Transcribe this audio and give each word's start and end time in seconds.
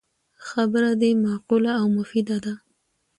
خبره 0.47 0.91
دی 1.01 1.11
معقوله 1.25 1.71
او 1.81 1.87
مفیده 1.97 2.37
ده 2.43 2.53